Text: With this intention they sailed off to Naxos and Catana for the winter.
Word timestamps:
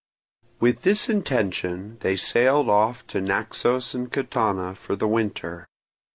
With 0.59 0.81
this 0.81 1.09
intention 1.09 1.97
they 1.99 2.15
sailed 2.15 2.69
off 2.71 3.05
to 3.05 3.21
Naxos 3.21 3.93
and 3.93 4.11
Catana 4.11 4.75
for 4.75 4.95
the 4.95 5.07
winter. 5.07 5.67